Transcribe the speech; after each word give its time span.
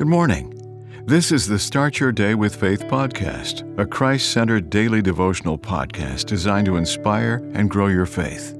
Good 0.00 0.08
morning. 0.08 1.04
This 1.04 1.30
is 1.30 1.46
the 1.46 1.58
Start 1.58 2.00
Your 2.00 2.10
Day 2.10 2.34
with 2.34 2.56
Faith 2.56 2.84
podcast, 2.84 3.78
a 3.78 3.84
Christ 3.84 4.30
centered 4.30 4.70
daily 4.70 5.02
devotional 5.02 5.58
podcast 5.58 6.24
designed 6.24 6.64
to 6.68 6.78
inspire 6.78 7.46
and 7.52 7.68
grow 7.68 7.88
your 7.88 8.06
faith. 8.06 8.54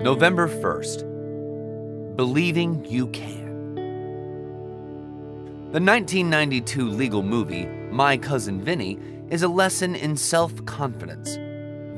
November 0.00 0.48
1st 0.48 2.16
Believing 2.16 2.84
You 2.84 3.06
Can. 3.10 3.74
The 5.70 5.80
1992 5.80 6.88
legal 6.88 7.22
movie, 7.22 7.66
My 7.92 8.16
Cousin 8.16 8.60
Vinny, 8.60 8.98
is 9.28 9.44
a 9.44 9.48
lesson 9.48 9.94
in 9.94 10.16
self 10.16 10.64
confidence. 10.66 11.36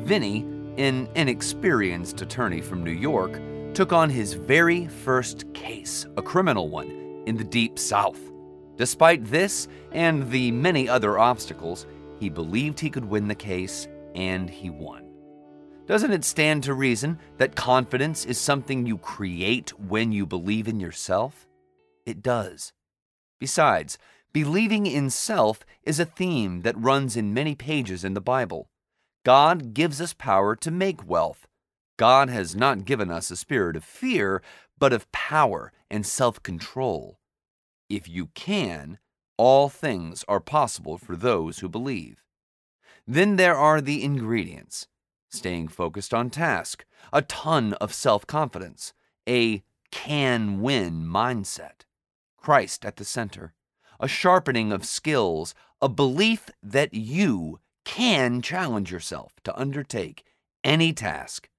Vinny, 0.07 0.41
an 0.77 1.09
inexperienced 1.15 2.21
attorney 2.21 2.61
from 2.61 2.85
New 2.85 2.91
York, 2.91 3.41
took 3.73 3.95
on 3.95 4.11
his 4.11 4.35
very 4.35 4.89
first 4.89 5.51
case, 5.55 6.05
a 6.19 6.23
criminal 6.23 6.69
one 6.69 7.02
in 7.27 7.37
the 7.37 7.45
Deep 7.45 7.79
South. 7.79 8.19
Despite 8.77 9.25
this 9.25 9.69
and 9.93 10.31
the 10.31 10.51
many 10.51 10.89
other 10.89 11.19
obstacles, 11.19 11.87
he 12.19 12.29
believed 12.29 12.81
he 12.81 12.91
could 12.91 13.05
win 13.05 13.29
the 13.29 13.35
case, 13.35 13.89
and 14.15 14.49
he 14.49 14.71
won. 14.71 15.09
Doesn't 15.87 16.13
it 16.13 16.25
stand 16.25 16.63
to 16.65 16.75
reason 16.75 17.19
that 17.39 17.57
confidence 17.57 18.25
is 18.25 18.39
something 18.39 18.87
you 18.87 18.99
create 18.99 19.79
when 19.79 20.13
you 20.13 20.25
believe 20.25 20.69
in 20.69 20.81
yourself? 20.81 21.49
It 22.07 22.23
does. 22.23 22.73
Besides, 23.41 23.99
believing 24.33 24.87
in 24.87 25.11
self 25.11 25.61
is 25.83 25.99
a 25.99 26.05
theme 26.05 26.63
that 26.63 26.79
runs 26.79 27.17
in 27.17 27.35
many 27.35 27.55
pages 27.55 28.05
in 28.05 28.15
the 28.15 28.21
Bible. 28.21 28.69
God 29.25 29.75
gives 29.75 30.01
us 30.01 30.15
power 30.15 30.57
to 30.57 30.71
make 30.71 31.09
wealth. 31.09 31.47
God 31.97 32.31
has 32.31 32.57
not 32.57 32.85
given 32.85 33.11
us 33.11 33.31
a 33.31 33.37
spirit 33.37 33.77
of 33.77 33.85
fear, 33.85 34.43
but 34.79 34.93
of 34.93 35.11
power 35.13 35.73
and 35.91 36.07
self 36.07 36.43
control. 36.43 37.19
If 37.93 38.09
you 38.09 38.29
can, 38.29 38.99
all 39.37 39.69
things 39.69 40.25
are 40.27 40.41
possible 40.41 40.97
for 40.97 41.15
those 41.15 41.59
who 41.59 41.69
believe. 41.69 42.25
Then 43.07 43.37
there 43.37 43.57
are 43.57 43.81
the 43.81 44.03
ingredients 44.03 44.87
staying 45.29 45.69
focused 45.69 46.15
on 46.15 46.31
task, 46.31 46.85
a 47.13 47.23
ton 47.23 47.75
of 47.75 47.93
self 47.93 48.27
confidence, 48.27 48.95
a 49.29 49.63
can 49.91 50.63
win 50.63 51.05
mindset, 51.05 51.83
Christ 52.39 52.87
at 52.87 52.97
the 52.97 53.05
center, 53.05 53.53
a 54.01 54.09
sharpening 54.09 54.73
of 54.73 54.87
skills, 54.87 55.55
a 55.83 55.89
belief 55.89 56.49
that 56.63 56.95
you 56.95 57.61
can 57.85 58.41
challenge 58.41 58.91
yourself 58.91 59.35
to 59.45 59.59
undertake 59.59 60.25
any 60.65 60.93
task 60.95 61.51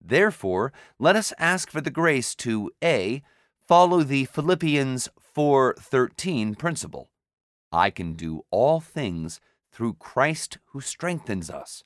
Therefore, 0.00 0.72
let 0.98 1.16
us 1.16 1.32
ask 1.38 1.70
for 1.70 1.80
the 1.80 1.90
grace 1.90 2.34
to 2.36 2.70
A. 2.82 3.22
Follow 3.66 4.02
the 4.02 4.24
Philippians 4.26 5.08
4:13 5.38 6.56
principle. 6.56 7.10
I 7.70 7.90
can 7.90 8.14
do 8.14 8.44
all 8.50 8.80
things 8.80 9.40
through 9.70 9.94
Christ 9.94 10.58
who 10.72 10.80
strengthens 10.80 11.48
us. 11.48 11.84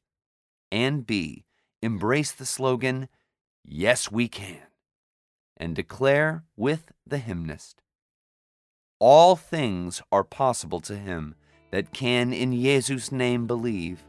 And 0.70 1.06
B. 1.06 1.45
Embrace 1.83 2.33
the 2.33 2.47
slogan, 2.47 3.11
Yes, 3.62 4.11
we 4.11 4.27
can, 4.27 4.69
and 5.55 5.77
declare 5.77 6.45
with 6.56 6.92
the 7.06 7.19
hymnist, 7.19 7.83
All 8.98 9.36
things 9.36 10.00
are 10.11 10.25
possible 10.25 10.80
to 10.80 10.97
him 10.97 11.34
that 11.73 11.92
can 11.92 12.33
in 12.33 12.53
Jesus' 12.53 13.12
name 13.12 13.47
believe. 13.47 14.06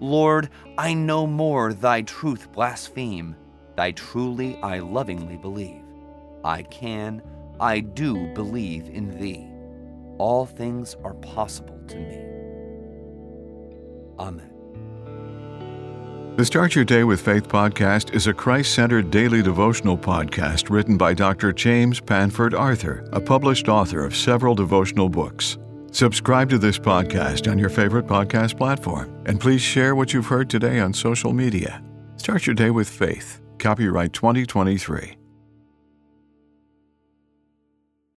Lord, 0.00 0.50
I 0.76 0.94
no 0.94 1.28
more 1.28 1.72
thy 1.72 2.02
truth 2.02 2.50
blaspheme. 2.50 3.36
Thy 3.76 3.92
truly 3.92 4.56
I 4.64 4.80
lovingly 4.80 5.36
believe. 5.36 5.84
I 6.42 6.64
can, 6.64 7.22
I 7.60 7.80
do 7.80 8.26
believe 8.28 8.88
in 8.88 9.18
thee. 9.20 9.46
All 10.18 10.46
things 10.46 10.96
are 11.04 11.14
possible 11.14 11.78
to 11.88 11.96
me. 11.96 12.16
Amen. 14.18 14.46
The 16.36 16.44
Start 16.46 16.74
Your 16.74 16.86
Day 16.86 17.04
with 17.04 17.20
Faith 17.20 17.48
podcast 17.48 18.14
is 18.14 18.26
a 18.26 18.32
Christ 18.32 18.74
centered 18.74 19.10
daily 19.10 19.42
devotional 19.42 19.98
podcast 19.98 20.70
written 20.70 20.96
by 20.96 21.12
Dr. 21.12 21.52
James 21.52 22.00
Panford 22.00 22.58
Arthur, 22.58 23.06
a 23.12 23.20
published 23.20 23.68
author 23.68 24.06
of 24.06 24.16
several 24.16 24.54
devotional 24.54 25.10
books. 25.10 25.58
Subscribe 25.92 26.48
to 26.48 26.56
this 26.56 26.78
podcast 26.78 27.50
on 27.50 27.58
your 27.58 27.68
favorite 27.68 28.06
podcast 28.06 28.56
platform, 28.56 29.22
and 29.26 29.38
please 29.38 29.60
share 29.60 29.94
what 29.94 30.14
you've 30.14 30.26
heard 30.26 30.48
today 30.48 30.80
on 30.80 30.94
social 30.94 31.34
media. 31.34 31.82
Start 32.16 32.46
your 32.46 32.54
day 32.54 32.70
with 32.70 32.88
faith. 32.88 33.42
Copyright 33.58 34.14
2023. 34.14 35.19